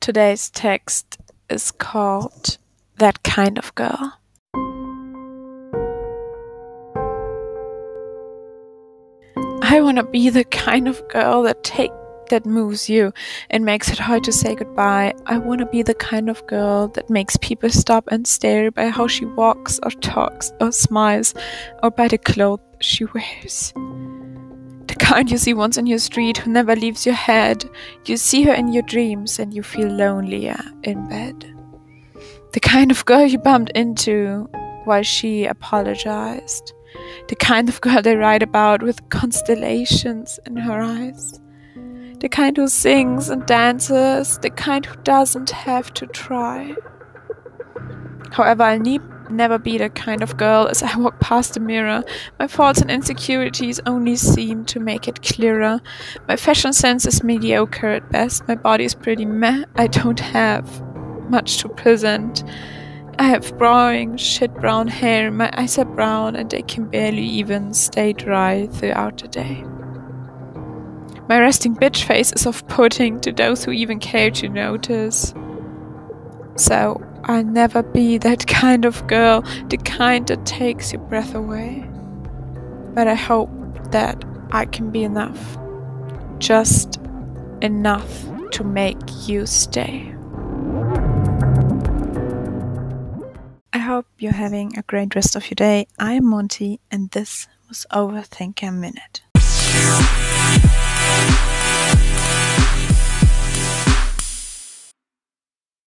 Today's 0.00 0.48
text 0.48 1.18
is 1.50 1.70
called 1.70 2.56
That 2.96 3.22
Kind 3.22 3.58
of 3.58 3.74
Girl. 3.74 4.14
I 9.62 9.82
want 9.82 9.98
to 9.98 10.04
be 10.04 10.30
the 10.30 10.44
kind 10.44 10.88
of 10.88 11.06
girl 11.08 11.42
that 11.42 11.62
take 11.64 11.92
that 12.30 12.46
moves 12.46 12.88
you 12.88 13.12
and 13.50 13.66
makes 13.66 13.90
it 13.90 13.98
hard 13.98 14.24
to 14.24 14.32
say 14.32 14.54
goodbye. 14.54 15.12
I 15.26 15.36
want 15.36 15.58
to 15.58 15.66
be 15.66 15.82
the 15.82 15.92
kind 15.92 16.30
of 16.30 16.46
girl 16.46 16.88
that 16.88 17.10
makes 17.10 17.36
people 17.36 17.68
stop 17.68 18.08
and 18.10 18.26
stare 18.26 18.70
by 18.70 18.88
how 18.88 19.06
she 19.06 19.26
walks 19.26 19.78
or 19.82 19.90
talks 19.90 20.50
or 20.62 20.72
smiles 20.72 21.34
or 21.82 21.90
by 21.90 22.08
the 22.08 22.16
clothes 22.16 22.62
she 22.80 23.04
wears. 23.04 23.74
Kind 25.00 25.30
you 25.30 25.38
see 25.38 25.54
once 25.54 25.76
on 25.76 25.86
your 25.86 25.98
street 25.98 26.36
who 26.38 26.52
never 26.52 26.76
leaves 26.76 27.04
your 27.04 27.14
head. 27.14 27.68
You 28.04 28.16
see 28.16 28.42
her 28.44 28.52
in 28.52 28.72
your 28.72 28.82
dreams 28.84 29.38
and 29.38 29.52
you 29.52 29.62
feel 29.62 29.88
lonelier 29.88 30.56
uh, 30.58 30.70
in 30.84 31.08
bed. 31.08 31.52
The 32.52 32.60
kind 32.60 32.90
of 32.90 33.04
girl 33.06 33.24
you 33.24 33.38
bumped 33.38 33.72
into 33.74 34.48
while 34.84 35.02
she 35.02 35.46
apologized. 35.46 36.74
The 37.28 37.34
kind 37.34 37.68
of 37.68 37.80
girl 37.80 38.02
they 38.02 38.14
write 38.14 38.42
about 38.42 38.82
with 38.82 39.08
constellations 39.08 40.38
in 40.46 40.56
her 40.56 40.80
eyes. 40.80 41.40
The 42.20 42.28
kind 42.28 42.56
who 42.56 42.68
sings 42.68 43.30
and 43.30 43.44
dances, 43.46 44.38
the 44.38 44.50
kind 44.50 44.84
who 44.84 44.94
doesn't 45.02 45.50
have 45.50 45.92
to 45.94 46.06
try. 46.08 46.74
However, 48.32 48.64
I'll 48.64 48.78
need 48.78 49.00
never 49.30 49.58
be 49.58 49.78
that 49.78 49.94
kind 49.94 50.22
of 50.22 50.36
girl 50.36 50.68
as 50.68 50.82
I 50.82 50.96
walk 50.96 51.20
past 51.20 51.54
the 51.54 51.60
mirror. 51.60 52.02
My 52.38 52.46
faults 52.46 52.80
and 52.80 52.90
insecurities 52.90 53.80
only 53.86 54.16
seem 54.16 54.64
to 54.66 54.80
make 54.80 55.08
it 55.08 55.22
clearer. 55.22 55.80
My 56.28 56.36
fashion 56.36 56.72
sense 56.72 57.06
is 57.06 57.22
mediocre 57.22 57.88
at 57.88 58.10
best. 58.10 58.46
My 58.48 58.54
body 58.54 58.84
is 58.84 58.94
pretty 58.94 59.24
meh. 59.24 59.64
I 59.76 59.86
don't 59.86 60.20
have 60.20 60.82
much 61.30 61.58
to 61.58 61.68
present. 61.68 62.44
I 63.18 63.24
have 63.24 63.56
boring, 63.58 64.16
shit 64.16 64.54
brown 64.54 64.88
hair, 64.88 65.30
my 65.30 65.50
eyes 65.52 65.78
are 65.78 65.84
brown, 65.84 66.36
and 66.36 66.50
they 66.50 66.62
can 66.62 66.86
barely 66.86 67.22
even 67.22 67.74
stay 67.74 68.14
dry 68.14 68.66
throughout 68.68 69.18
the 69.18 69.28
day. 69.28 69.62
My 71.28 71.38
resting 71.38 71.76
bitch 71.76 72.04
face 72.04 72.32
is 72.32 72.46
off 72.46 72.66
putting 72.66 73.20
to 73.20 73.30
those 73.30 73.62
who 73.62 73.72
even 73.72 73.98
care 74.00 74.30
to 74.30 74.48
notice. 74.48 75.34
So, 76.56 77.00
I'll 77.30 77.44
never 77.44 77.84
be 77.84 78.18
that 78.18 78.48
kind 78.48 78.84
of 78.84 79.06
girl, 79.06 79.42
the 79.68 79.76
kind 79.76 80.26
that 80.26 80.44
takes 80.44 80.92
your 80.92 81.00
breath 81.02 81.32
away. 81.32 81.88
But 82.92 83.06
I 83.06 83.14
hope 83.14 83.48
that 83.92 84.24
I 84.50 84.64
can 84.64 84.90
be 84.90 85.04
enough. 85.04 85.56
Just 86.38 86.98
enough 87.62 88.24
to 88.50 88.64
make 88.64 88.98
you 89.28 89.46
stay. 89.46 90.12
I 93.72 93.78
hope 93.78 94.06
you're 94.18 94.32
having 94.32 94.76
a 94.76 94.82
great 94.82 95.14
rest 95.14 95.36
of 95.36 95.44
your 95.44 95.54
day. 95.54 95.86
I 96.00 96.14
am 96.14 96.26
Monty, 96.28 96.80
and 96.90 97.12
this 97.12 97.46
was 97.68 97.86
Overthinker 97.92 98.74
Minute. 98.74 99.22